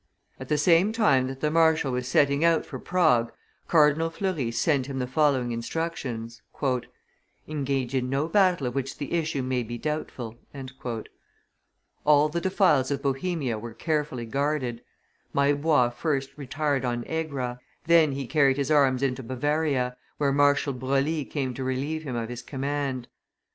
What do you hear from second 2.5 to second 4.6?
for Prague, Cardinal Fleury